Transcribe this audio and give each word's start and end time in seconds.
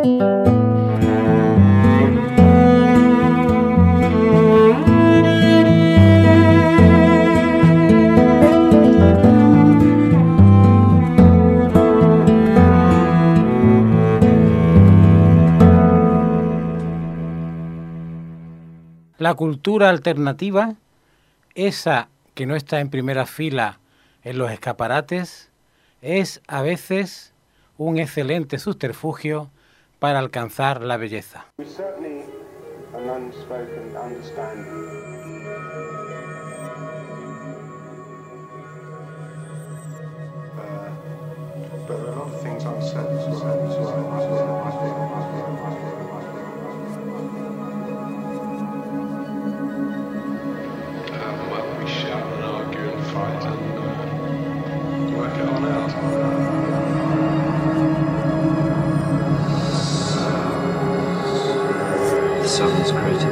La 0.00 0.06
cultura 19.34 19.90
alternativa, 19.90 20.76
esa 21.54 22.08
que 22.32 22.46
no 22.46 22.56
está 22.56 22.80
en 22.80 22.88
primera 22.88 23.26
fila 23.26 23.78
en 24.24 24.38
los 24.38 24.50
escaparates, 24.50 25.50
es 26.00 26.40
a 26.46 26.62
veces 26.62 27.34
un 27.76 27.98
excelente 27.98 28.58
subterfugio 28.58 29.50
para 30.00 30.18
alcanzar 30.18 30.82
la 30.82 30.96
belleza. 30.96 31.44
sons 62.60 62.92
created. 62.92 63.29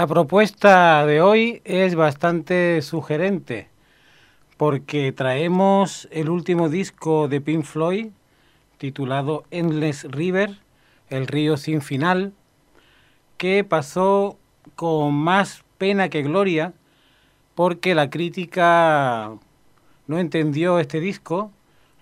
La 0.00 0.06
propuesta 0.06 1.04
de 1.04 1.20
hoy 1.20 1.60
es 1.66 1.94
bastante 1.94 2.80
sugerente 2.80 3.68
porque 4.56 5.12
traemos 5.12 6.08
el 6.10 6.30
último 6.30 6.70
disco 6.70 7.28
de 7.28 7.42
Pink 7.42 7.64
Floyd 7.64 8.06
titulado 8.78 9.44
Endless 9.50 10.04
River, 10.04 10.56
El 11.10 11.26
río 11.26 11.58
sin 11.58 11.82
final, 11.82 12.32
que 13.36 13.62
pasó 13.62 14.38
con 14.74 15.12
más 15.12 15.64
pena 15.76 16.08
que 16.08 16.22
gloria, 16.22 16.72
porque 17.54 17.94
la 17.94 18.08
crítica 18.08 19.32
no 20.06 20.18
entendió 20.18 20.78
este 20.78 20.98
disco, 20.98 21.52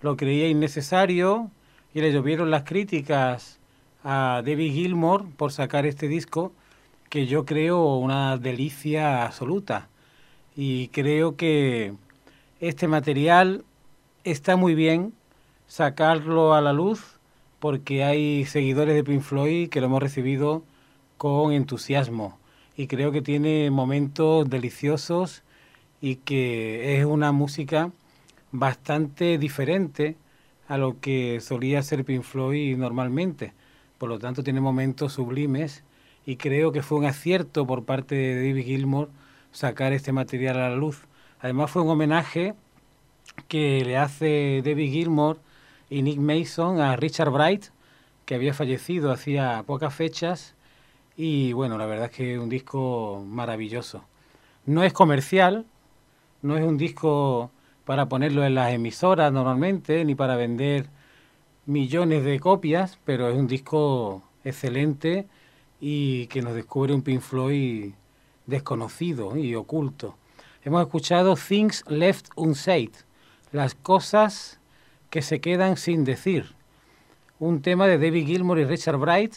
lo 0.01 0.15
creía 0.15 0.47
innecesario 0.47 1.51
y 1.93 1.99
le 1.99 2.13
llovieron 2.13 2.49
las 2.49 2.63
críticas 2.63 3.59
a 4.05 4.41
David 4.45 4.71
Gilmour 4.71 5.29
por 5.35 5.51
sacar 5.51 5.85
este 5.85 6.07
disco 6.07 6.53
que 7.09 7.25
yo 7.25 7.45
creo 7.45 7.95
una 7.95 8.37
delicia 8.37 9.25
absoluta 9.25 9.87
y 10.55 10.89
creo 10.89 11.35
que 11.35 11.93
este 12.59 12.87
material 12.87 13.63
está 14.23 14.55
muy 14.55 14.75
bien 14.75 15.13
sacarlo 15.67 16.53
a 16.53 16.61
la 16.61 16.73
luz 16.73 17.17
porque 17.59 18.03
hay 18.03 18.45
seguidores 18.45 18.95
de 18.95 19.03
Pink 19.03 19.21
Floyd 19.21 19.69
que 19.69 19.79
lo 19.81 19.87
hemos 19.87 20.03
recibido 20.03 20.63
con 21.17 21.51
entusiasmo 21.51 22.37
y 22.77 22.87
creo 22.87 23.11
que 23.11 23.21
tiene 23.21 23.71
momentos 23.71 24.49
deliciosos 24.49 25.43
y 26.01 26.15
que 26.17 26.97
es 26.97 27.05
una 27.05 27.31
música 27.31 27.91
bastante 28.51 29.37
diferente 29.37 30.15
a 30.67 30.77
lo 30.77 30.99
que 30.99 31.41
solía 31.41 31.81
ser 31.81 32.05
Pink 32.05 32.23
Floyd 32.23 32.77
normalmente. 32.77 33.53
Por 33.97 34.07
lo 34.07 34.19
tanto, 34.19 34.43
tiene 34.43 34.61
momentos 34.61 35.13
sublimes 35.13 35.83
y 36.25 36.35
creo 36.35 36.71
que 36.71 36.81
fue 36.81 36.97
un 36.97 37.05
acierto 37.05 37.65
por 37.65 37.85
parte 37.85 38.15
de 38.15 38.35
David 38.35 38.65
Gilmour 38.65 39.09
sacar 39.51 39.93
este 39.93 40.11
material 40.11 40.57
a 40.57 40.69
la 40.69 40.75
luz. 40.75 41.05
Además, 41.39 41.71
fue 41.71 41.81
un 41.81 41.89
homenaje 41.89 42.53
que 43.47 43.83
le 43.85 43.97
hace 43.97 44.61
David 44.63 44.91
Gilmour 44.91 45.39
y 45.89 46.01
Nick 46.01 46.19
Mason 46.19 46.79
a 46.79 46.95
Richard 46.95 47.31
Bright, 47.31 47.65
que 48.25 48.35
había 48.35 48.53
fallecido 48.53 49.11
hacía 49.11 49.63
pocas 49.65 49.93
fechas. 49.93 50.55
Y 51.15 51.53
bueno, 51.53 51.77
la 51.77 51.85
verdad 51.85 52.05
es 52.05 52.11
que 52.11 52.33
es 52.33 52.39
un 52.39 52.49
disco 52.49 53.23
maravilloso. 53.27 54.03
No 54.65 54.83
es 54.83 54.93
comercial, 54.93 55.65
no 56.41 56.57
es 56.57 56.63
un 56.63 56.77
disco 56.77 57.51
para 57.85 58.07
ponerlo 58.07 58.45
en 58.45 58.55
las 58.55 58.71
emisoras 58.71 59.31
normalmente, 59.33 60.05
ni 60.05 60.15
para 60.15 60.35
vender 60.35 60.87
millones 61.65 62.23
de 62.23 62.39
copias, 62.39 62.99
pero 63.03 63.29
es 63.29 63.35
un 63.35 63.47
disco 63.47 64.23
excelente 64.43 65.27
y 65.79 66.27
que 66.27 66.41
nos 66.41 66.53
descubre 66.53 66.93
un 66.93 67.01
Pink 67.01 67.21
Floyd 67.21 67.93
desconocido 68.45 69.37
y 69.37 69.55
oculto. 69.55 70.17
Hemos 70.63 70.81
escuchado 70.81 71.35
Things 71.35 71.83
Left 71.87 72.27
Unsaid, 72.35 72.91
las 73.51 73.75
cosas 73.75 74.59
que 75.09 75.21
se 75.21 75.39
quedan 75.39 75.77
sin 75.77 76.03
decir. 76.03 76.53
Un 77.39 77.61
tema 77.61 77.87
de 77.87 77.97
David 77.97 78.25
Gilmour 78.25 78.59
y 78.59 78.65
Richard 78.65 78.97
Bright, 78.97 79.35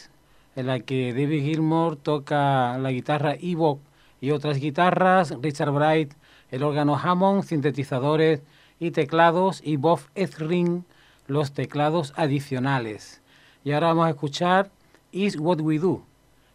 en 0.55 0.67
la 0.67 0.79
que 0.79 1.13
David 1.13 1.43
Gilmour 1.43 1.95
toca 1.95 2.77
la 2.77 2.91
guitarra 2.91 3.35
Evoque 3.39 3.81
y 4.19 4.31
otras 4.31 4.59
guitarras, 4.59 5.33
Richard 5.41 5.71
Bright 5.71 6.13
el 6.53 6.61
órgano 6.61 6.95
Hammond, 6.95 7.45
sintetizadores 7.45 8.43
y 8.79 8.91
teclados, 8.91 9.59
y 9.65 9.77
Bob 9.77 10.01
Ezrin 10.13 10.85
los 11.25 11.51
teclados 11.51 12.13
adicionales. 12.15 13.23
Y 13.63 13.71
ahora 13.71 13.87
vamos 13.87 14.05
a 14.05 14.11
escuchar 14.11 14.69
Is 15.11 15.35
What 15.39 15.61
We 15.61 15.79
Do, 15.79 16.03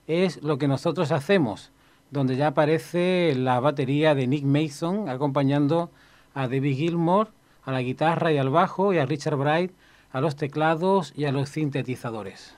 es 0.09 0.43
lo 0.43 0.59
que 0.59 0.67
nosotros 0.67 1.13
hacemos, 1.13 1.71
donde 2.11 2.37
ya 2.37 2.49
aparece 2.49 3.35
la 3.37 3.61
batería 3.61 4.15
de 4.15 4.27
Nick 4.27 4.45
Mason 4.45 5.09
acompañando 5.09 5.91
a 6.35 6.49
David 6.49 6.77
Gilmour 6.77 7.29
a 7.63 7.73
la 7.73 7.83
guitarra 7.83 8.33
y 8.33 8.39
al 8.39 8.49
bajo 8.49 8.95
y 8.95 8.99
a 8.99 9.07
Richard 9.07 9.37
Bright 9.37 9.73
a 10.11 10.21
los 10.23 10.37
teclados 10.37 11.13
y 11.15 11.27
a 11.27 11.33
los 11.33 11.51
sintetizadores. 11.51 12.57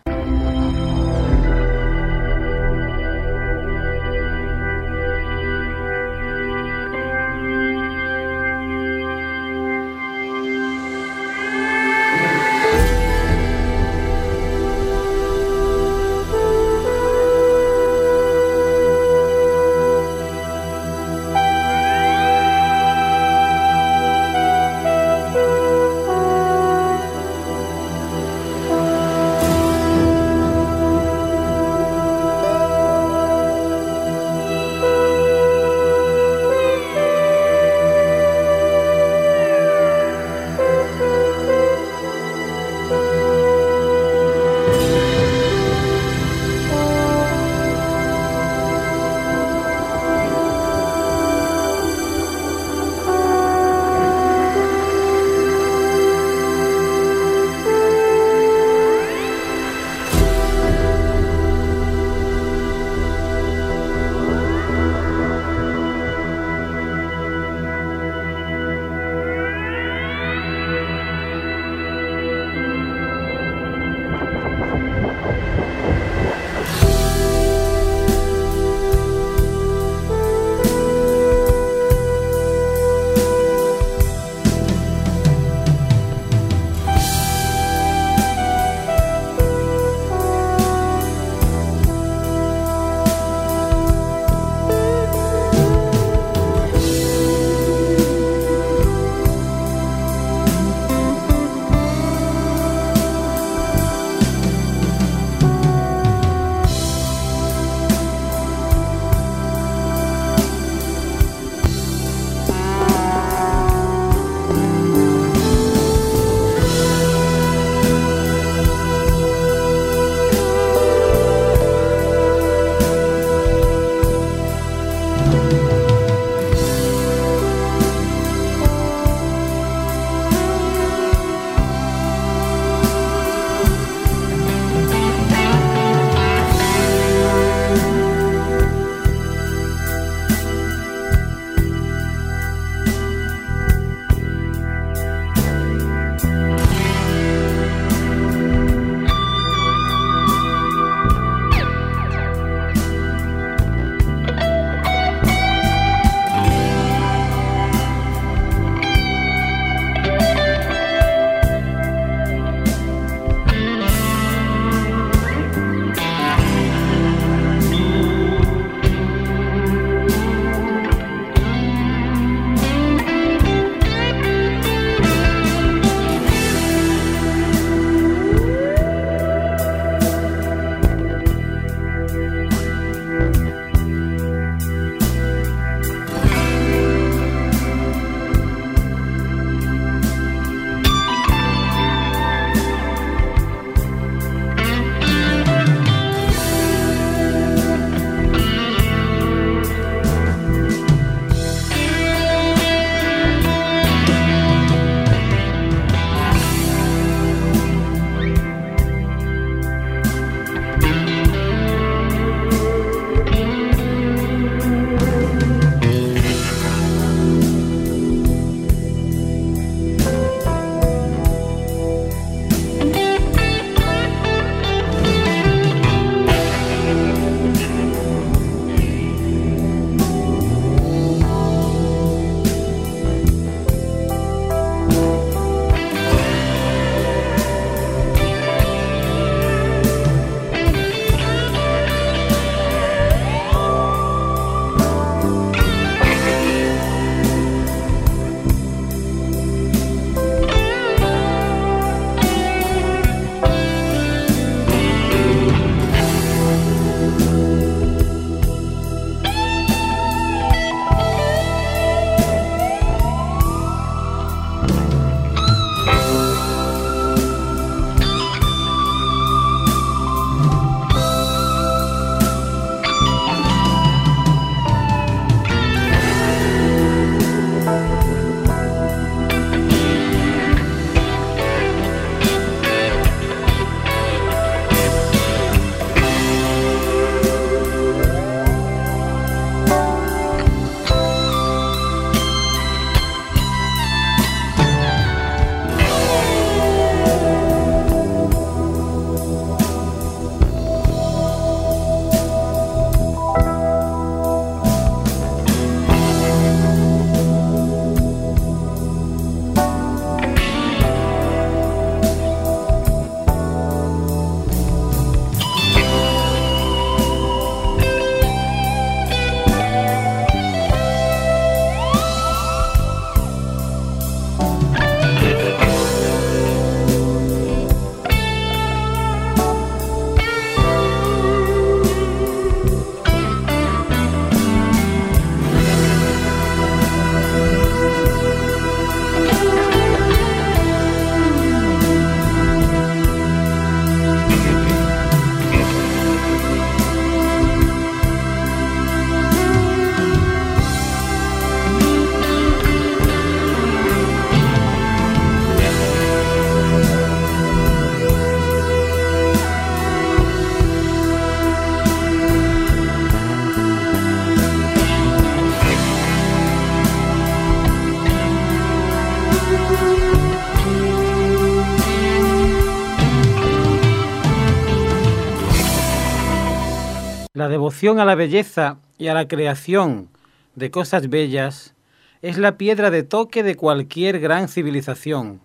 Devoción 377.51 378.01
a 378.01 378.07
la 378.07 378.15
belleza 378.15 378.79
y 378.97 379.09
a 379.09 379.15
la 379.15 379.29
creación 379.29 380.09
de 380.55 380.71
cosas 380.71 381.11
bellas 381.11 381.75
es 382.23 382.39
la 382.39 382.57
piedra 382.57 382.91
de 382.91 383.03
toque 383.03 383.43
de 383.43 383.57
cualquier 383.57 384.21
gran 384.21 384.49
civilización, 384.49 385.41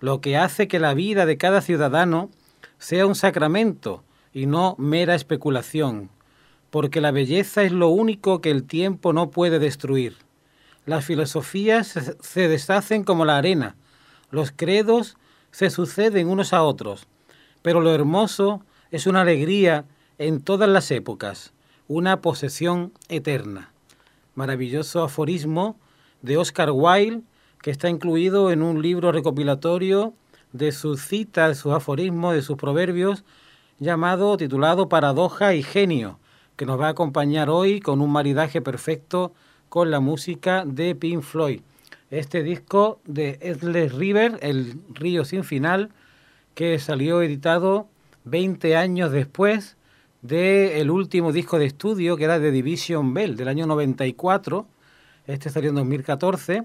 lo 0.00 0.20
que 0.20 0.36
hace 0.36 0.68
que 0.68 0.78
la 0.78 0.94
vida 0.94 1.26
de 1.26 1.36
cada 1.38 1.62
ciudadano 1.62 2.30
sea 2.78 3.06
un 3.06 3.14
sacramento 3.14 4.04
y 4.32 4.46
no 4.46 4.74
mera 4.78 5.14
especulación, 5.14 6.10
porque 6.70 7.00
la 7.00 7.10
belleza 7.10 7.62
es 7.62 7.72
lo 7.72 7.88
único 7.88 8.40
que 8.40 8.50
el 8.50 8.64
tiempo 8.64 9.12
no 9.12 9.30
puede 9.30 9.58
destruir. 9.58 10.16
Las 10.86 11.04
filosofías 11.04 12.16
se 12.20 12.48
deshacen 12.48 13.02
como 13.02 13.24
la 13.24 13.38
arena, 13.38 13.76
los 14.30 14.52
credos 14.52 15.16
se 15.52 15.70
suceden 15.70 16.28
unos 16.28 16.52
a 16.52 16.62
otros, 16.62 17.06
pero 17.62 17.80
lo 17.80 17.94
hermoso 17.94 18.62
es 18.90 19.06
una 19.06 19.22
alegría 19.22 19.84
en 20.20 20.42
todas 20.42 20.68
las 20.68 20.90
épocas, 20.90 21.54
una 21.88 22.20
posesión 22.20 22.92
eterna. 23.08 23.72
Maravilloso 24.34 25.02
aforismo 25.02 25.78
de 26.20 26.36
Oscar 26.36 26.72
Wilde, 26.72 27.22
que 27.62 27.70
está 27.70 27.88
incluido 27.88 28.50
en 28.50 28.60
un 28.62 28.82
libro 28.82 29.12
recopilatorio 29.12 30.12
de 30.52 30.72
sus 30.72 31.00
citas, 31.00 31.56
sus 31.56 31.72
aforismos, 31.72 32.34
de 32.34 32.42
sus 32.42 32.58
proverbios, 32.58 33.24
llamado, 33.78 34.36
titulado 34.36 34.90
Paradoja 34.90 35.54
y 35.54 35.62
Genio, 35.62 36.18
que 36.56 36.66
nos 36.66 36.78
va 36.78 36.88
a 36.88 36.90
acompañar 36.90 37.48
hoy 37.48 37.80
con 37.80 38.02
un 38.02 38.12
maridaje 38.12 38.60
perfecto 38.60 39.32
con 39.70 39.90
la 39.90 40.00
música 40.00 40.64
de 40.66 40.94
Pink 40.94 41.22
Floyd. 41.22 41.62
Este 42.10 42.42
disco 42.42 43.00
de 43.06 43.38
Endless 43.40 43.94
River, 43.94 44.38
El 44.42 44.82
Río 44.92 45.24
Sin 45.24 45.44
Final, 45.44 45.92
que 46.54 46.78
salió 46.78 47.22
editado 47.22 47.88
20 48.24 48.76
años 48.76 49.12
después 49.12 49.78
del 50.22 50.90
último 50.90 51.32
disco 51.32 51.58
de 51.58 51.66
estudio, 51.66 52.16
que 52.16 52.24
era 52.24 52.38
de 52.38 52.50
Division 52.50 53.14
Bell, 53.14 53.36
del 53.36 53.48
año 53.48 53.66
94. 53.66 54.66
Este 55.26 55.50
salió 55.50 55.70
en 55.70 55.76
2014. 55.76 56.64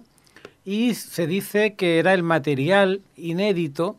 Y 0.66 0.96
se 0.96 1.28
dice 1.28 1.76
que 1.76 2.00
era 2.00 2.14
el 2.14 2.24
material 2.24 3.02
inédito 3.16 3.98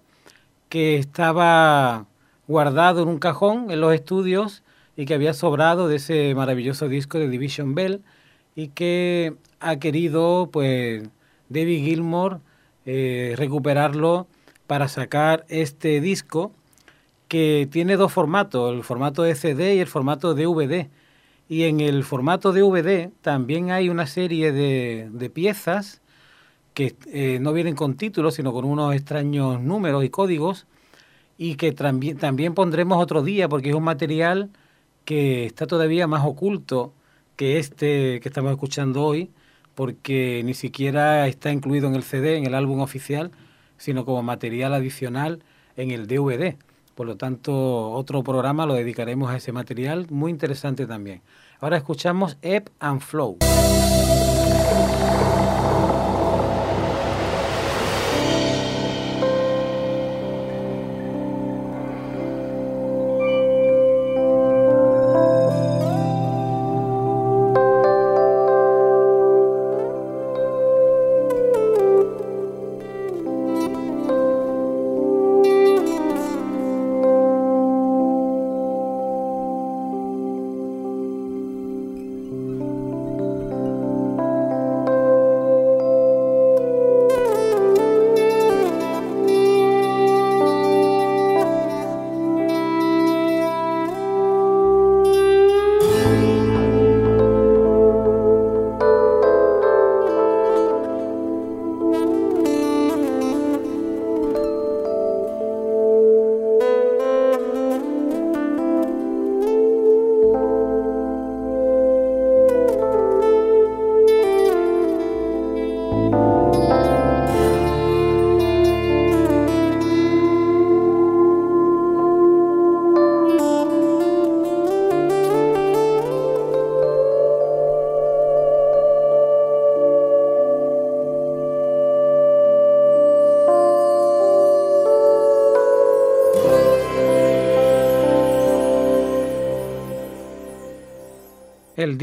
que 0.68 0.96
estaba 0.96 2.06
guardado 2.48 3.02
en 3.02 3.08
un 3.08 3.18
cajón 3.18 3.70
en 3.70 3.80
los 3.80 3.94
estudios 3.94 4.62
y 4.96 5.06
que 5.06 5.14
había 5.14 5.34
sobrado 5.34 5.88
de 5.88 5.96
ese 5.96 6.34
maravilloso 6.34 6.88
disco 6.88 7.18
de 7.18 7.28
Division 7.28 7.74
Bell 7.74 8.02
y 8.54 8.68
que 8.68 9.34
ha 9.60 9.76
querido 9.76 10.48
pues 10.52 11.08
David 11.48 11.84
Gilmour 11.84 12.40
eh, 12.84 13.34
recuperarlo 13.36 14.26
para 14.66 14.88
sacar 14.88 15.44
este 15.48 16.00
disco 16.00 16.52
que 17.28 17.68
tiene 17.70 17.96
dos 17.96 18.12
formatos, 18.12 18.72
el 18.74 18.84
formato 18.84 19.22
de 19.22 19.34
CD 19.34 19.76
y 19.76 19.80
el 19.80 19.86
formato 19.86 20.34
DVD. 20.34 20.88
Y 21.48 21.64
en 21.64 21.80
el 21.80 22.04
formato 22.04 22.52
DVD 22.52 23.10
también 23.22 23.70
hay 23.70 23.88
una 23.88 24.06
serie 24.06 24.52
de, 24.52 25.30
piezas 25.30 26.00
que 26.74 26.94
eh, 27.12 27.38
no 27.40 27.52
vienen 27.52 27.74
con 27.76 27.96
títulos, 27.96 28.34
sino 28.34 28.52
con 28.52 28.64
unos 28.64 28.94
extraños 28.94 29.60
números 29.60 30.04
y 30.04 30.10
códigos, 30.10 30.66
y 31.38 31.56
que 31.56 31.72
también, 31.72 32.18
también 32.18 32.54
pondremos 32.54 33.02
otro 33.02 33.22
día, 33.22 33.48
porque 33.48 33.70
es 33.70 33.74
un 33.74 33.84
material 33.84 34.50
que 35.04 35.46
está 35.46 35.66
todavía 35.66 36.06
más 36.06 36.24
oculto 36.24 36.92
que 37.36 37.58
este 37.58 38.20
que 38.20 38.28
estamos 38.28 38.50
escuchando 38.52 39.04
hoy, 39.04 39.30
porque 39.74 40.42
ni 40.44 40.54
siquiera 40.54 41.28
está 41.28 41.52
incluido 41.52 41.88
en 41.88 41.94
el 41.94 42.02
CD, 42.02 42.36
en 42.36 42.46
el 42.46 42.54
álbum 42.54 42.80
oficial, 42.80 43.30
sino 43.78 44.04
como 44.04 44.22
material 44.22 44.74
adicional 44.74 45.42
en 45.76 45.90
el 45.90 46.06
DVD. 46.06 46.56
Por 46.96 47.06
lo 47.06 47.18
tanto, 47.18 47.90
otro 47.92 48.22
programa 48.22 48.64
lo 48.64 48.72
dedicaremos 48.72 49.30
a 49.30 49.36
ese 49.36 49.52
material, 49.52 50.06
muy 50.08 50.30
interesante 50.30 50.86
también. 50.86 51.20
Ahora 51.60 51.76
escuchamos 51.76 52.38
Ebb 52.40 52.70
and 52.80 53.02
Flow. 53.02 53.36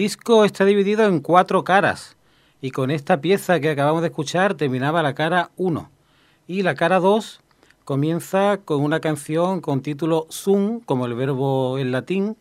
Disco 0.03 0.43
está 0.43 0.65
dividido 0.65 1.05
en 1.05 1.21
cuatro 1.21 1.63
caras 1.63 2.17
y 2.59 2.71
con 2.71 2.91
esta 2.91 3.21
pieza 3.21 3.61
que 3.61 3.69
acabamos 3.69 4.01
de 4.01 4.09
escuchar 4.09 4.53
terminaba 4.55 5.01
la 5.01 5.15
cara 5.15 5.51
1 5.55 5.89
y 6.45 6.61
la 6.63 6.75
cara 6.75 6.99
2 6.99 7.39
comienza 7.85 8.57
con 8.65 8.81
una 8.81 8.99
canción 8.99 9.61
con 9.61 9.81
título 9.81 10.27
Zoom, 10.29 10.81
como 10.81 11.05
el 11.05 11.13
verbo 11.13 11.79
en 11.79 11.93
latín, 11.93 12.35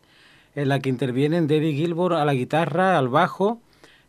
en 0.55 0.67
la 0.67 0.81
que 0.81 0.89
intervienen 0.89 1.47
David 1.47 1.77
Gilmour 1.77 2.15
a 2.15 2.25
la 2.25 2.33
guitarra, 2.33 2.97
al 2.97 3.07
bajo 3.07 3.61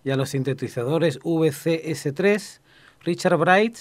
y 0.03 0.11
a 0.11 0.17
los 0.17 0.31
sintetizadores 0.31 1.21
VCS3, 1.21 2.59
Richard 3.05 3.37
Bright 3.37 3.77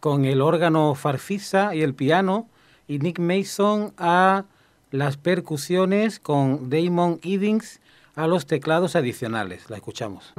con 0.00 0.24
el 0.24 0.40
órgano 0.40 0.96
farfisa 0.96 1.76
y 1.76 1.82
el 1.82 1.94
piano 1.94 2.48
y 2.88 2.98
Nick 2.98 3.20
Mason 3.20 3.94
a 3.98 4.46
las 4.90 5.16
percusiones 5.16 6.18
con 6.18 6.70
Damon 6.70 7.20
Eddings 7.22 7.80
a 8.14 8.26
los 8.26 8.46
teclados 8.46 8.96
adicionales. 8.96 9.70
La 9.70 9.76
escuchamos. 9.76 10.32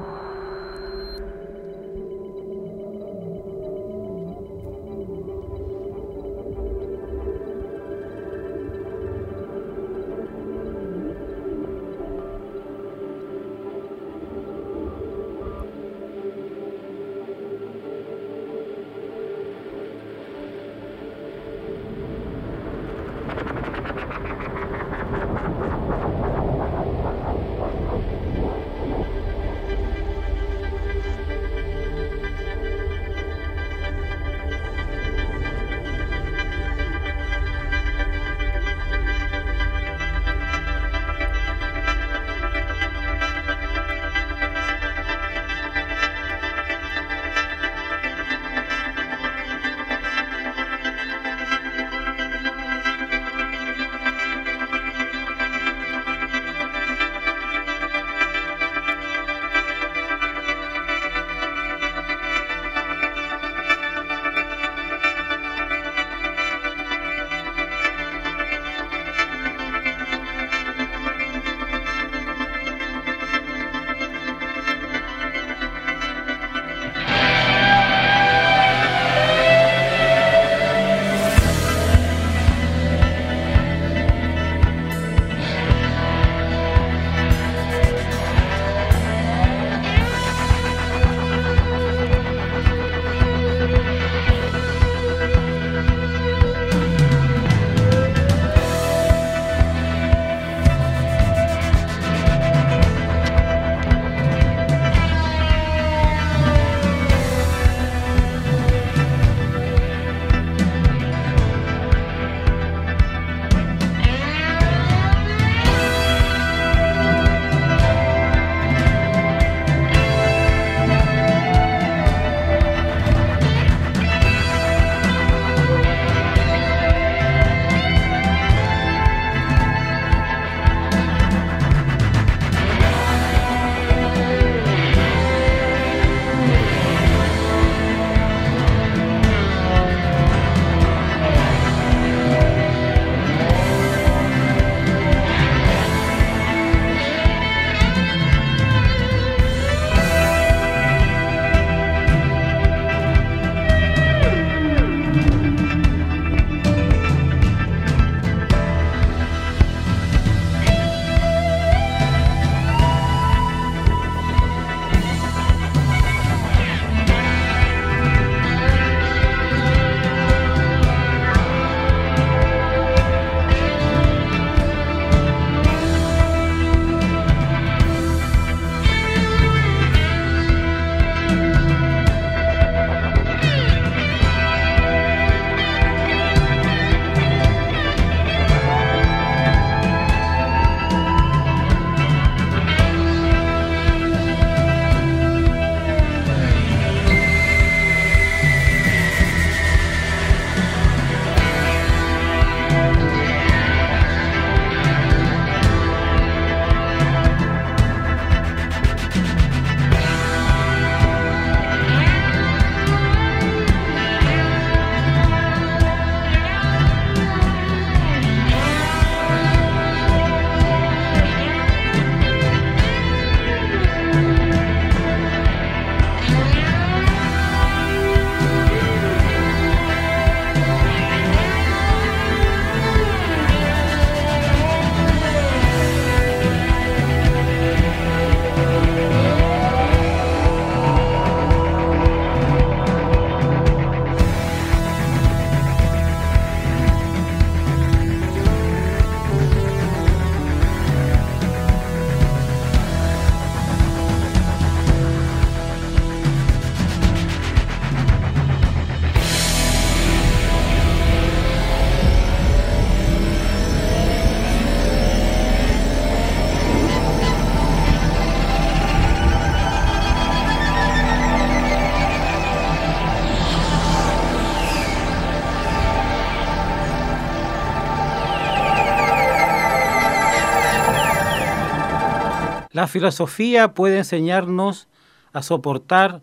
La 282.84 282.88
filosofía 282.88 283.74
puede 283.74 284.00
enseñarnos 284.00 284.90
a 285.32 285.42
soportar 285.42 286.22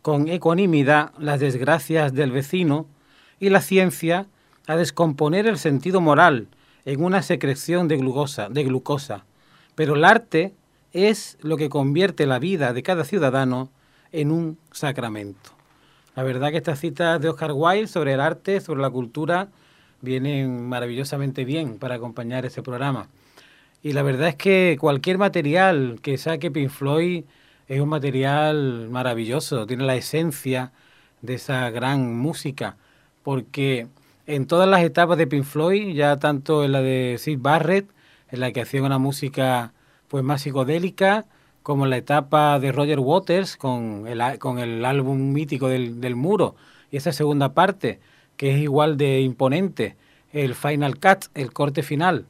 con 0.00 0.28
ecuanimidad 0.28 1.12
las 1.18 1.38
desgracias 1.38 2.14
del 2.14 2.32
vecino 2.32 2.86
y 3.38 3.50
la 3.50 3.60
ciencia 3.60 4.26
a 4.66 4.76
descomponer 4.76 5.46
el 5.46 5.58
sentido 5.58 6.00
moral 6.00 6.48
en 6.86 7.04
una 7.04 7.20
secreción 7.20 7.88
de 7.88 7.98
glucosa, 7.98 8.48
de 8.48 8.64
glucosa. 8.64 9.26
Pero 9.74 9.96
el 9.96 10.04
arte 10.06 10.54
es 10.94 11.36
lo 11.42 11.58
que 11.58 11.68
convierte 11.68 12.24
la 12.24 12.38
vida 12.38 12.72
de 12.72 12.82
cada 12.82 13.04
ciudadano 13.04 13.68
en 14.10 14.32
un 14.32 14.56
sacramento. 14.72 15.50
La 16.16 16.22
verdad 16.22 16.52
que 16.52 16.56
estas 16.56 16.80
citas 16.80 17.20
de 17.20 17.28
Oscar 17.28 17.52
Wilde 17.52 17.86
sobre 17.86 18.14
el 18.14 18.20
arte, 18.20 18.62
sobre 18.62 18.80
la 18.80 18.88
cultura, 18.88 19.48
vienen 20.00 20.70
maravillosamente 20.70 21.44
bien 21.44 21.78
para 21.78 21.96
acompañar 21.96 22.46
ese 22.46 22.62
programa. 22.62 23.08
Y 23.82 23.92
la 23.92 24.02
verdad 24.02 24.28
es 24.28 24.36
que 24.36 24.76
cualquier 24.80 25.18
material 25.18 25.98
que 26.02 26.18
saque 26.18 26.50
Pink 26.50 26.70
Floyd 26.70 27.24
es 27.68 27.80
un 27.80 27.88
material 27.88 28.88
maravilloso, 28.90 29.66
tiene 29.66 29.84
la 29.84 29.94
esencia 29.94 30.72
de 31.22 31.34
esa 31.34 31.70
gran 31.70 32.16
música, 32.16 32.76
porque 33.22 33.86
en 34.26 34.46
todas 34.46 34.68
las 34.68 34.82
etapas 34.82 35.16
de 35.18 35.26
Pink 35.26 35.44
Floyd, 35.44 35.94
ya 35.94 36.16
tanto 36.16 36.64
en 36.64 36.72
la 36.72 36.82
de 36.82 37.16
Sid 37.18 37.38
Barrett, 37.40 37.88
en 38.30 38.40
la 38.40 38.52
que 38.52 38.62
hacía 38.62 38.82
una 38.82 38.98
música 38.98 39.72
pues 40.08 40.24
más 40.24 40.42
psicodélica, 40.42 41.26
como 41.62 41.84
en 41.84 41.90
la 41.90 41.98
etapa 41.98 42.58
de 42.58 42.72
Roger 42.72 42.98
Waters 42.98 43.56
con 43.56 44.06
el, 44.06 44.38
con 44.38 44.58
el 44.58 44.84
álbum 44.84 45.32
mítico 45.32 45.68
del, 45.68 46.00
del 46.00 46.16
muro, 46.16 46.56
y 46.90 46.96
esa 46.96 47.12
segunda 47.12 47.52
parte, 47.52 48.00
que 48.36 48.54
es 48.54 48.58
igual 48.58 48.96
de 48.96 49.20
imponente, 49.20 49.96
el 50.32 50.54
Final 50.54 50.98
Cut, 50.98 51.26
el 51.34 51.52
corte 51.52 51.82
final, 51.82 52.26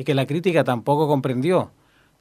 y 0.00 0.04
que 0.04 0.14
la 0.14 0.24
crítica 0.24 0.64
tampoco 0.64 1.06
comprendió. 1.06 1.72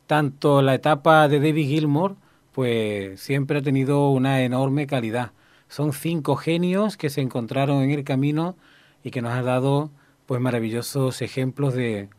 Tanto 0.06 0.62
la 0.62 0.76
etapa 0.76 1.30
de 1.30 1.40
David 1.40 1.66
Gilmour, 1.66 2.18
pues 2.52 3.22
siempre 3.22 3.60
ha 3.60 3.62
tenido 3.62 4.10
una 4.10 4.42
enorme 4.42 4.86
calidad. 4.86 5.32
Son 5.70 5.94
cinco 5.94 6.36
genios 6.36 6.98
que 6.98 7.10
se 7.10 7.22
encontraron 7.22 7.82
en 7.82 7.92
el 7.92 8.04
camino 8.04 8.58
y 9.02 9.12
que 9.12 9.22
nos 9.22 9.32
han 9.32 9.46
dado 9.46 9.92
pues 10.26 10.42
maravillosos 10.42 11.22
ejemplos 11.22 11.74
de, 11.74 12.10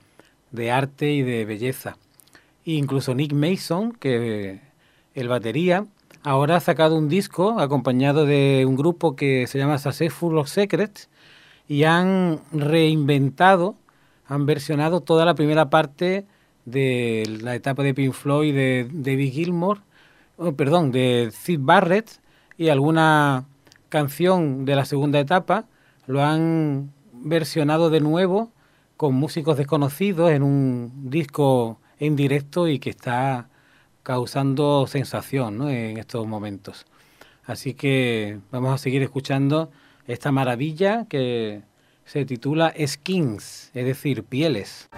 de 0.51 0.71
arte 0.71 1.13
y 1.13 1.21
de 1.21 1.45
belleza. 1.45 1.99
E 2.65 2.73
incluso 2.73 3.15
Nick 3.15 3.35
Mason, 3.35 3.93
que 3.93 4.63
el 5.15 5.29
batería, 5.29 5.85
ahora 6.23 6.57
ha 6.57 6.61
sacado 6.61 6.97
un 6.97 7.11
disco 7.11 7.61
acompañado 7.61 8.25
de 8.25 8.65
un 8.67 8.77
grupo 8.77 9.15
que 9.15 9.47
se 9.47 9.59
llama 9.59 9.77
Successful 9.77 10.39
of 10.39 10.49
Secrets 10.49 11.11
y 11.69 11.85
han 11.85 12.41
reinventado, 12.51 13.77
han 14.31 14.47
versionado 14.47 15.01
toda 15.01 15.25
la 15.25 15.35
primera 15.35 15.71
parte 15.71 16.25
de 16.65 17.39
la 17.43 17.57
etapa 17.57 17.83
de 17.83 17.95
Pink 17.95 18.13
Floyd 18.13 18.55
de 18.55 18.89
David 18.93 19.33
Gilmour, 19.33 19.81
oh, 20.37 20.53
perdón, 20.53 20.93
de 20.93 21.31
Sid 21.33 21.59
Barrett 21.61 22.21
y 22.57 22.69
alguna 22.69 23.47
canción 23.89 24.65
de 24.65 24.77
la 24.77 24.85
segunda 24.85 25.19
etapa 25.19 25.67
lo 26.07 26.23
han 26.23 26.93
versionado 27.13 27.91
de 27.91 28.01
nuevo 28.01 28.53
con 28.97 29.15
músicos 29.15 29.57
desconocidos 29.57 30.31
en 30.31 30.45
un 30.45 31.11
disco 31.11 31.81
en 31.99 32.15
directo 32.15 32.69
y 32.69 32.79
que 32.79 32.91
está 32.91 33.49
causando 34.05 34.87
sensación 34.87 35.69
en 35.69 35.97
estos 35.97 36.25
momentos. 36.25 36.87
Así 37.45 37.75
que 37.75 38.39
vamos 38.53 38.73
a 38.73 38.79
seguir 38.79 39.03
escuchando 39.03 39.73
esta 40.07 40.31
maravilla 40.31 41.07
que 41.09 41.63
se 42.11 42.25
titula 42.25 42.75
Skins, 42.89 43.71
es 43.73 43.85
decir, 43.85 44.25
pieles. 44.25 44.89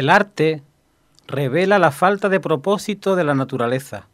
El 0.00 0.08
arte 0.08 0.62
revela 1.26 1.78
la 1.78 1.90
falta 1.90 2.30
de 2.30 2.40
propósito 2.40 3.16
de 3.16 3.24
la 3.24 3.34
naturaleza, 3.34 4.06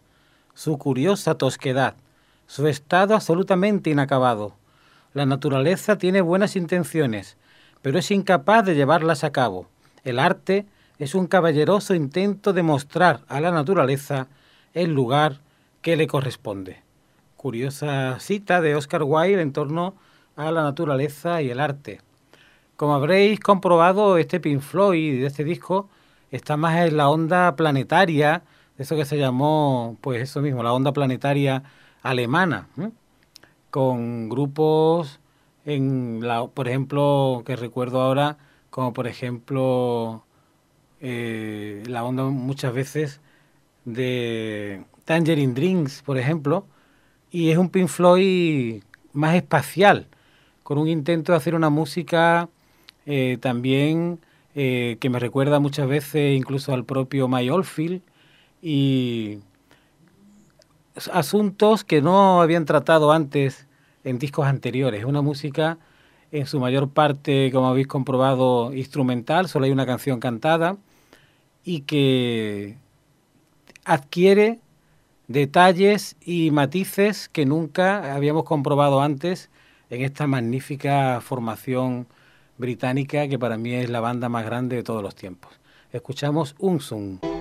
su 0.52 0.78
curiosa 0.78 1.36
tosquedad, 1.36 1.94
su 2.48 2.66
estado 2.66 3.14
absolutamente 3.14 3.90
inacabado. 3.90 4.56
La 5.14 5.26
naturaleza 5.26 5.96
tiene 5.96 6.22
buenas 6.22 6.56
intenciones, 6.56 7.36
pero 7.82 8.00
es 8.00 8.10
incapaz 8.10 8.66
de 8.66 8.74
llevarlas 8.74 9.22
a 9.22 9.30
cabo. 9.30 9.68
El 10.02 10.18
arte 10.18 10.66
es 10.98 11.14
un 11.14 11.28
caballeroso 11.28 11.94
intento 11.94 12.52
de 12.52 12.64
mostrar 12.64 13.20
a 13.28 13.40
la 13.40 13.52
naturaleza 13.52 14.26
el 14.74 14.92
lugar 14.92 15.38
que 15.82 15.94
le 15.94 16.08
corresponde. 16.08 16.82
Curiosa 17.36 18.18
cita 18.18 18.60
de 18.60 18.74
Oscar 18.74 19.04
Wilde 19.04 19.40
en 19.40 19.52
torno 19.52 19.94
a 20.34 20.50
la 20.50 20.64
naturaleza 20.64 21.42
y 21.42 21.50
el 21.50 21.60
arte. 21.60 22.00
Como 22.76 22.94
habréis 22.94 23.40
comprobado, 23.40 24.18
este 24.18 24.40
Pink 24.40 24.60
Floyd 24.60 25.20
de 25.20 25.26
este 25.26 25.44
disco 25.44 25.88
está 26.30 26.56
más 26.56 26.76
en 26.86 26.96
la 26.96 27.08
onda 27.08 27.56
planetaria 27.56 28.42
eso 28.78 28.96
que 28.96 29.04
se 29.04 29.18
llamó, 29.18 29.96
pues 30.00 30.22
eso 30.22 30.40
mismo, 30.40 30.62
la 30.62 30.72
onda 30.72 30.92
planetaria 30.92 31.62
alemana, 32.02 32.68
con 33.70 34.28
grupos, 34.28 35.20
en 35.64 36.20
la, 36.22 36.46
por 36.46 36.68
ejemplo, 36.68 37.42
que 37.46 37.56
recuerdo 37.56 38.00
ahora, 38.00 38.38
como 38.70 38.92
por 38.92 39.06
ejemplo 39.06 40.24
eh, 41.00 41.82
la 41.86 42.04
onda 42.04 42.24
muchas 42.24 42.72
veces 42.72 43.20
de 43.84 44.84
Tangerine 45.04 45.54
Drinks, 45.54 46.02
por 46.02 46.18
ejemplo, 46.18 46.66
y 47.30 47.50
es 47.50 47.58
un 47.58 47.70
Pink 47.70 47.88
Floyd 47.88 48.82
más 49.12 49.34
espacial, 49.34 50.08
con 50.62 50.78
un 50.78 50.88
intento 50.88 51.32
de 51.32 51.38
hacer 51.38 51.54
una 51.54 51.70
música 51.70 52.48
eh, 53.06 53.38
también 53.40 54.18
eh, 54.54 54.96
que 55.00 55.10
me 55.10 55.18
recuerda 55.18 55.60
muchas 55.60 55.88
veces 55.88 56.36
incluso 56.36 56.74
al 56.74 56.84
propio 56.84 57.28
My 57.28 57.48
Oldfield 57.48 58.02
y 58.62 59.38
asuntos 61.12 61.84
que 61.84 62.02
no 62.02 62.40
habían 62.40 62.64
tratado 62.64 63.12
antes 63.12 63.66
en 64.04 64.18
discos 64.18 64.46
anteriores. 64.46 65.04
Una 65.04 65.22
música 65.22 65.78
en 66.32 66.46
su 66.46 66.58
mayor 66.60 66.90
parte, 66.90 67.50
como 67.52 67.68
habéis 67.68 67.86
comprobado, 67.86 68.72
instrumental, 68.74 69.48
solo 69.48 69.66
hay 69.66 69.72
una 69.72 69.86
canción 69.86 70.20
cantada 70.20 70.76
y 71.64 71.80
que 71.82 72.76
adquiere 73.84 74.60
detalles 75.28 76.16
y 76.20 76.50
matices 76.50 77.28
que 77.28 77.46
nunca 77.46 78.14
habíamos 78.14 78.44
comprobado 78.44 79.00
antes 79.00 79.50
en 79.90 80.02
esta 80.02 80.26
magnífica 80.26 81.20
formación 81.20 82.06
británica 82.58 83.28
que 83.28 83.38
para 83.38 83.56
mí 83.56 83.74
es 83.74 83.90
la 83.90 84.00
banda 84.00 84.28
más 84.28 84.44
grande 84.44 84.76
de 84.76 84.82
todos 84.82 85.02
los 85.02 85.14
tiempos. 85.14 85.52
Escuchamos 85.92 86.54
Unsung. 86.58 87.35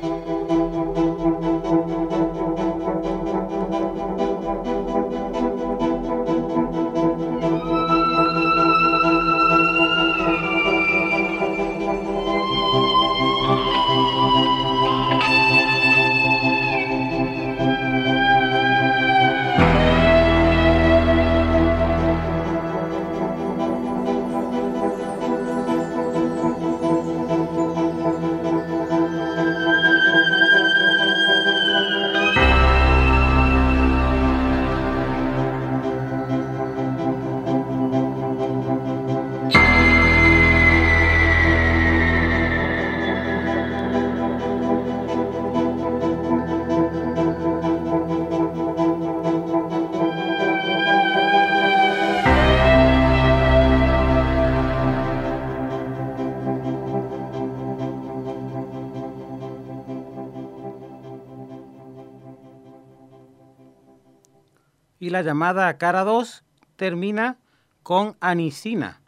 La 65.15 65.21
llamada 65.21 65.77
cara 65.77 66.03
2 66.03 66.43
termina 66.75 67.37
con 67.83 68.17
Anisina, 68.19 68.99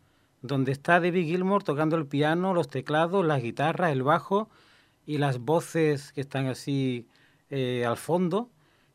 donde 0.42 0.72
está 0.72 1.02
David 1.02 1.26
Gilmour 1.26 1.64
tocando 1.64 1.98
el 1.98 2.06
piano, 2.06 2.54
los 2.54 2.70
teclados, 2.70 3.26
las 3.26 3.42
guitarras, 3.42 3.92
el 3.92 4.04
bajo 4.04 4.48
y 5.06 5.18
las 5.18 5.40
voces 5.40 6.14
que 6.14 6.22
están 6.22 6.48
así 6.48 7.10
eh, 7.50 7.86
al 7.86 7.98
fondo. 7.98 8.50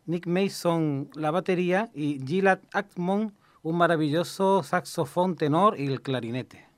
Nick 0.07 0.27
Mason 0.27 1.11
la 1.15 1.31
batería 1.31 1.91
y 1.93 2.19
Gilad 2.27 2.61
Ackmon 2.73 3.35
un 3.63 3.77
maravilloso 3.77 4.63
saxofón 4.63 5.37
tenor 5.37 5.79
y 5.79 5.89
el 5.89 6.01
clarinete. 6.01 6.72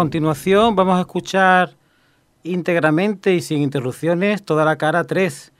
Continuación 0.00 0.76
vamos 0.76 0.96
a 0.96 1.00
escuchar 1.00 1.76
íntegramente 2.42 3.34
y 3.34 3.42
sin 3.42 3.60
interrupciones 3.60 4.42
toda 4.42 4.64
la 4.64 4.76
cara 4.76 5.04
3, 5.04 5.52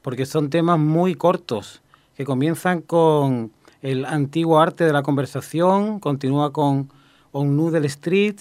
porque 0.00 0.24
son 0.24 0.48
temas 0.48 0.78
muy 0.78 1.14
cortos, 1.14 1.82
que 2.16 2.24
comienzan 2.24 2.80
con 2.80 3.52
el 3.82 4.06
antiguo 4.06 4.60
arte 4.60 4.84
de 4.84 4.94
la 4.94 5.02
conversación, 5.02 6.00
continúa 6.00 6.54
con 6.54 6.90
On 7.32 7.54
Noodle 7.54 7.86
Street, 7.86 8.36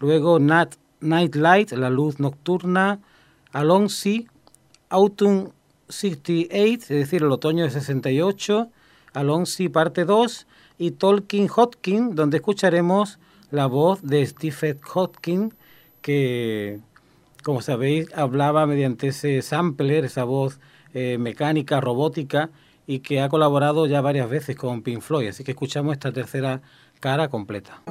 luego 0.00 0.38
Night, 0.38 0.74
Night 1.00 1.34
Light, 1.34 1.72
la 1.72 1.88
luz 1.88 2.20
nocturna, 2.20 2.98
Alonsi, 3.52 4.28
Autumn 4.90 5.50
68, 5.88 6.82
es 6.82 6.88
decir, 6.88 7.22
el 7.22 7.32
otoño 7.32 7.64
de 7.64 7.70
68, 7.70 8.68
Alonsi 9.14 9.70
parte 9.70 10.04
2 10.04 10.46
y 10.76 10.90
Tolkien 10.90 11.48
Hotkin, 11.48 12.14
donde 12.14 12.36
escucharemos 12.36 13.18
la 13.50 13.66
voz 13.66 14.02
de 14.02 14.24
Stephen 14.26 14.80
Hotkin, 14.80 15.54
que, 16.02 16.80
como 17.42 17.62
sabéis, 17.62 18.08
hablaba 18.14 18.66
mediante 18.66 19.08
ese 19.08 19.42
sampler, 19.42 20.04
esa 20.04 20.24
voz 20.24 20.60
eh, 20.94 21.18
mecánica, 21.18 21.80
robótica, 21.80 22.50
y 22.86 23.00
que 23.00 23.20
ha 23.20 23.28
colaborado 23.28 23.86
ya 23.86 24.00
varias 24.00 24.28
veces 24.28 24.56
con 24.56 24.82
Pink 24.82 25.00
Floyd. 25.00 25.28
Así 25.28 25.44
que 25.44 25.52
escuchamos 25.52 25.92
esta 25.92 26.12
tercera 26.12 26.60
cara 26.98 27.28
completa. 27.28 27.82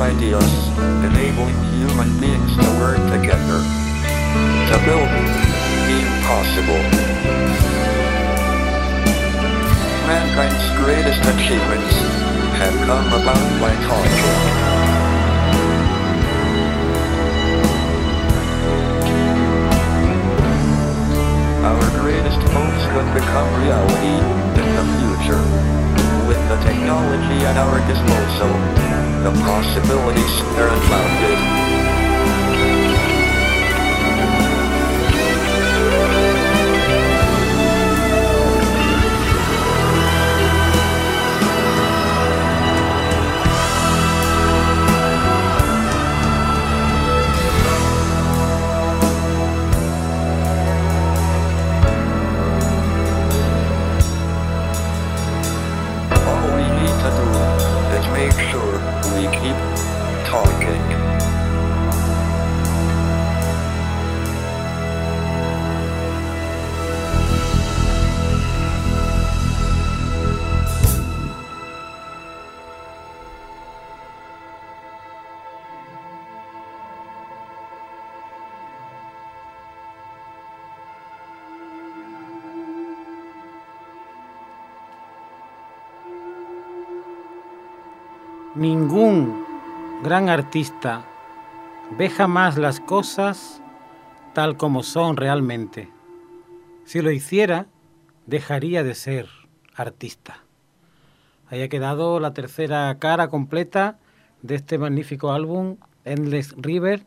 Ideas, 0.00 0.68
enabling 1.04 1.56
human 1.72 2.10
beings 2.20 2.52
to 2.56 2.68
work 2.76 3.00
together. 3.08 3.58
To 4.68 4.76
build 4.84 5.08
the 5.88 5.96
impossible. 6.04 6.82
Mankind's 10.04 10.68
greatest 10.76 11.22
achievements 11.24 11.94
have 12.60 12.76
come 12.84 13.08
about 13.08 13.46
by 13.60 13.72
talking. 13.88 14.66
Our 21.64 21.86
greatest 22.02 22.42
hopes 22.52 22.84
could 22.92 23.08
become 23.14 23.48
reality 23.62 24.14
in 24.60 24.68
the 24.76 24.84
future. 25.00 25.42
With 26.28 26.42
the 26.48 26.56
technology 26.68 27.44
at 27.46 27.56
our 27.56 27.78
disposal, 27.88 28.95
the 29.22 29.30
possibilities 29.42 30.40
are 30.58 30.68
unbounded. 30.68 31.05
Gran 90.06 90.28
artista 90.28 91.04
ve 91.98 92.08
jamás 92.08 92.56
las 92.58 92.78
cosas 92.78 93.60
tal 94.34 94.56
como 94.56 94.84
son 94.84 95.16
realmente. 95.16 95.90
Si 96.84 97.02
lo 97.02 97.10
hiciera, 97.10 97.66
dejaría 98.24 98.84
de 98.84 98.94
ser 98.94 99.26
artista. 99.74 100.44
Ahí 101.48 101.60
ha 101.60 101.68
quedado 101.68 102.20
la 102.20 102.32
tercera 102.34 102.96
cara 103.00 103.26
completa 103.26 103.98
de 104.42 104.54
este 104.54 104.78
magnífico 104.78 105.32
álbum, 105.32 105.76
Endless 106.04 106.54
River, 106.56 107.04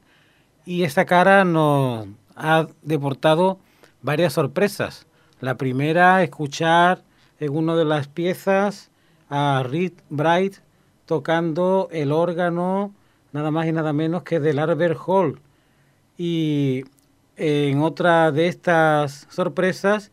y 0.66 0.84
esta 0.84 1.06
cara 1.06 1.46
nos 1.46 2.06
ha 2.36 2.68
deportado 2.82 3.62
varias 4.02 4.34
sorpresas. 4.34 5.08
La 5.40 5.56
primera, 5.56 6.22
escuchar 6.22 7.06
en 7.40 7.56
una 7.56 7.78
de 7.78 7.86
las 7.86 8.10
piezas 8.10 8.92
a 9.30 9.64
Reed 9.66 9.94
Bright 10.10 10.58
tocando 11.10 11.90
el 11.92 12.12
órgano 12.12 12.94
nada 13.32 13.50
más 13.50 13.66
y 13.66 13.72
nada 13.72 13.94
menos 13.94 14.22
que 14.22 14.40
del 14.40 14.60
Albert 14.60 15.00
Hall. 15.08 15.42
Y 16.20 16.86
en 17.36 17.82
otra 17.82 18.32
de 18.32 18.46
estas 18.46 19.26
sorpresas 19.32 20.12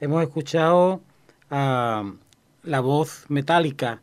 hemos 0.00 0.22
escuchado 0.22 1.02
a 1.50 2.14
la 2.62 2.80
voz 2.80 3.26
metálica 3.28 4.00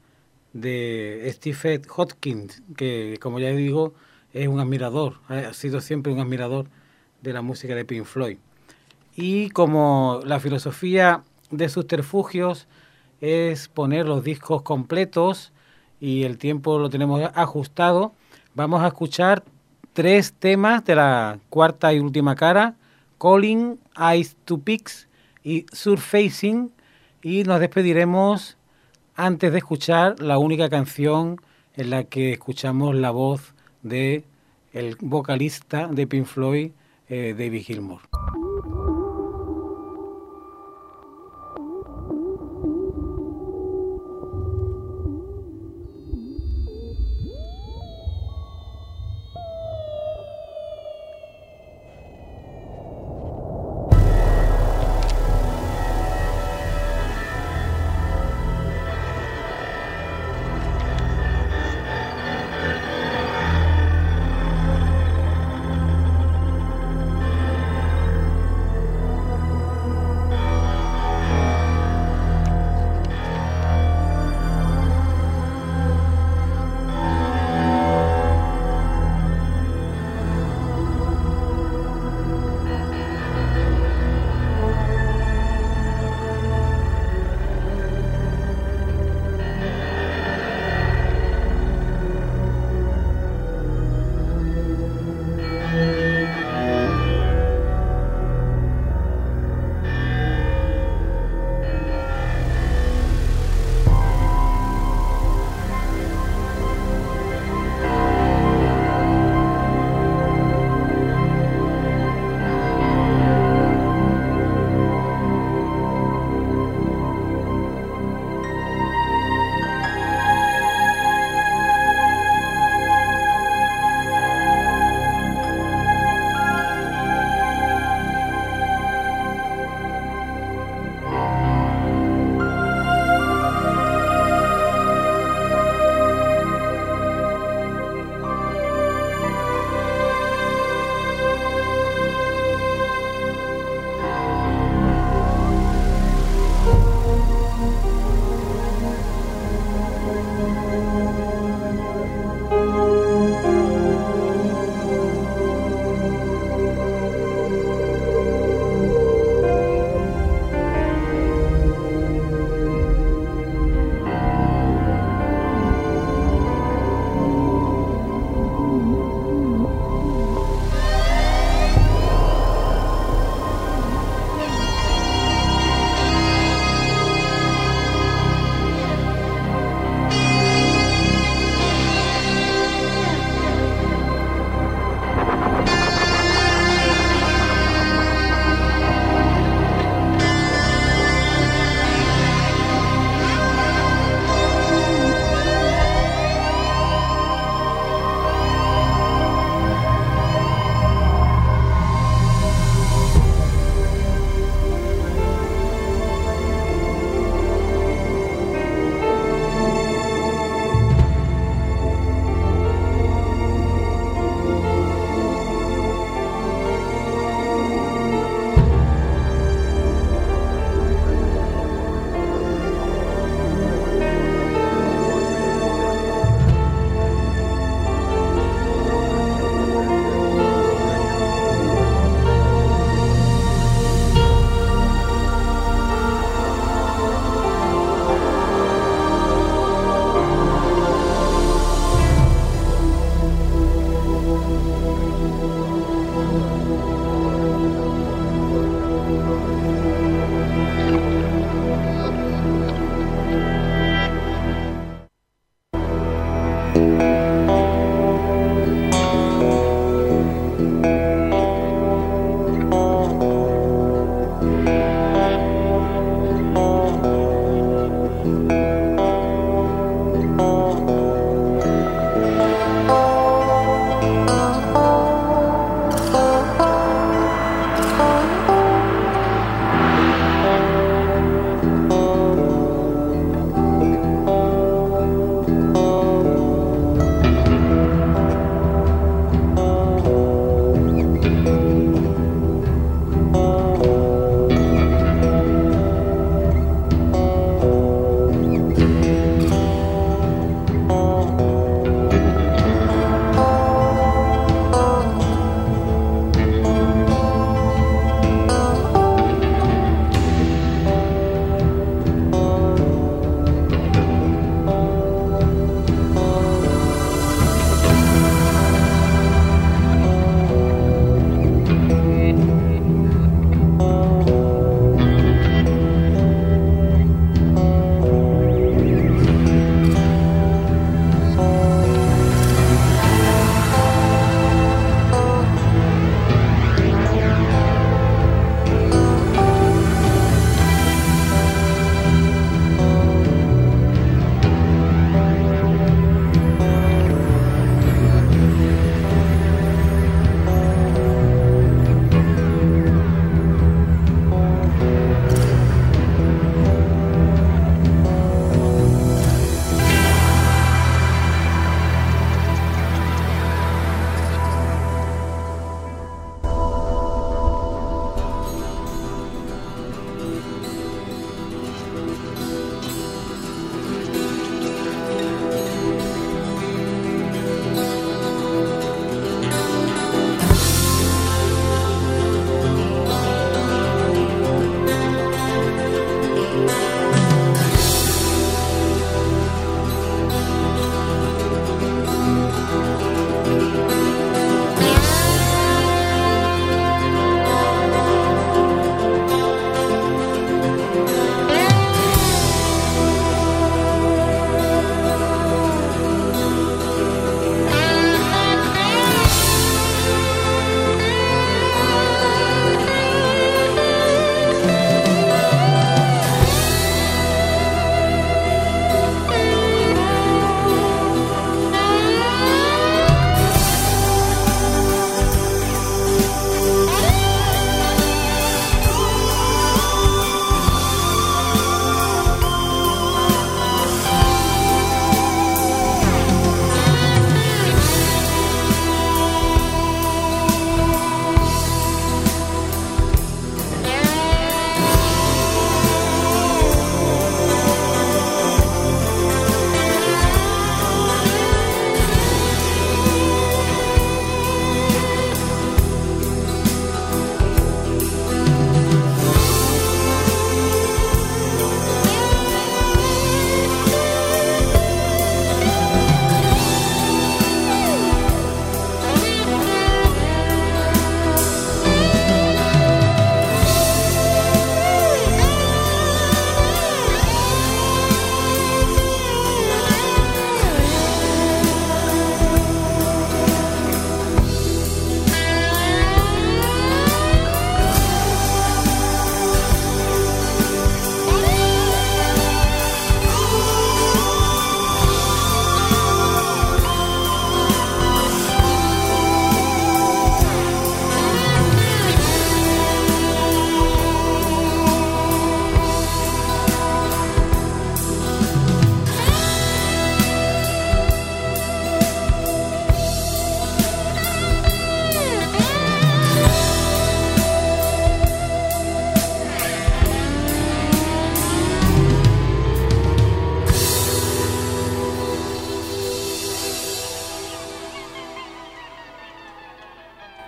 de 0.54 1.28
Stephen 1.34 1.82
Hopkins, 1.96 2.62
que 2.78 3.18
como 3.20 3.40
ya 3.40 3.50
digo 3.50 3.96
es 4.32 4.48
un 4.48 4.60
admirador, 4.60 5.16
ha 5.28 5.52
sido 5.54 5.82
siempre 5.82 6.14
un 6.14 6.20
admirador 6.20 6.68
de 7.24 7.34
la 7.34 7.42
música 7.42 7.74
de 7.74 7.86
Pink 7.86 8.06
Floyd. 8.06 8.38
Y 9.16 9.50
como 9.50 10.22
la 10.24 10.40
filosofía 10.40 11.24
de 11.50 11.70
Subterfugios 11.70 12.68
es 13.20 13.68
poner 13.68 14.06
los 14.06 14.24
discos 14.24 14.62
completos 14.62 15.52
y 16.00 16.24
el 16.24 16.38
tiempo 16.38 16.80
lo 16.80 16.90
tenemos 16.90 17.22
ajustado, 17.34 18.14
vamos 18.54 18.82
a 18.82 18.88
escuchar 18.88 19.44
tres 19.94 20.34
temas 20.34 20.84
de 20.86 20.96
la 20.96 21.40
cuarta 21.50 21.94
y 21.94 22.00
última 22.00 22.36
cara, 22.36 22.76
Calling, 23.20 23.80
Eyes 23.98 24.36
to 24.46 24.58
Peaks 24.58 25.08
y 25.44 25.66
Surfacing, 25.72 26.72
y 27.22 27.44
nos 27.44 27.60
despediremos 27.60 28.58
antes 29.16 29.52
de 29.52 29.58
escuchar 29.58 30.20
la 30.20 30.38
única 30.38 30.70
canción 30.70 31.42
en 31.76 31.90
la 31.90 32.04
que 32.04 32.34
escuchamos 32.34 32.96
la 32.96 33.12
voz 33.12 33.54
de 33.82 34.26
el 34.74 34.98
vocalista 35.00 35.88
de 35.88 36.06
Pink 36.06 36.26
Floyd, 36.26 36.72
eh, 37.08 37.34
David 37.38 37.64
Gilmour. 37.64 38.15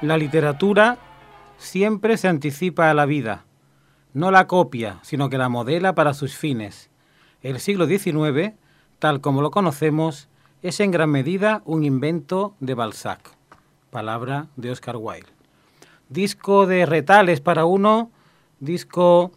La 0.07 0.17
literatura 0.17 0.97
siempre 1.57 2.15
se 2.15 2.29
anticipa 2.29 2.89
a 2.89 2.93
la 2.93 3.05
vida, 3.05 3.43
no 4.13 4.31
la 4.31 4.47
copia, 4.47 4.99
sino 5.01 5.29
que 5.29 5.37
la 5.37 5.49
modela 5.49 5.95
para 5.95 6.13
sus 6.13 6.33
fines. 6.33 6.89
El 7.41 7.59
siglo 7.59 7.87
XIX, 7.87 8.53
tal 8.99 9.19
como 9.19 9.41
lo 9.41 9.51
conocemos, 9.51 10.29
es 10.61 10.79
en 10.79 10.91
gran 10.91 11.09
medida 11.09 11.61
un 11.65 11.83
invento 11.83 12.55
de 12.61 12.73
Balzac, 12.73 13.31
palabra 13.89 14.47
de 14.55 14.71
Oscar 14.71 14.95
Wilde. 14.95 15.27
Disco 16.07 16.67
de 16.67 16.85
retales 16.85 17.41
para 17.41 17.65
uno, 17.65 18.09
disco 18.61 19.33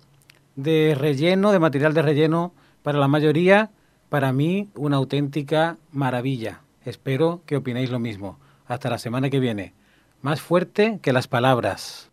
de 0.54 0.94
relleno, 0.96 1.50
de 1.50 1.58
material 1.58 1.94
de 1.94 2.02
relleno 2.02 2.54
para 2.84 3.00
la 3.00 3.08
mayoría, 3.08 3.72
para 4.08 4.32
mí 4.32 4.68
una 4.76 4.98
auténtica 4.98 5.78
maravilla. 5.90 6.60
Espero 6.84 7.42
que 7.44 7.56
opinéis 7.56 7.90
lo 7.90 7.98
mismo. 7.98 8.38
Hasta 8.68 8.88
la 8.88 8.98
semana 8.98 9.30
que 9.30 9.40
viene 9.40 9.79
más 10.22 10.40
fuerte 10.40 10.98
que 11.02 11.12
las 11.12 11.28
palabras. 11.28 12.10